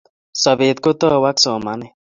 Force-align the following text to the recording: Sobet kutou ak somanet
Sobet 0.43 0.77
kutou 0.83 1.21
ak 1.29 1.37
somanet 1.43 1.93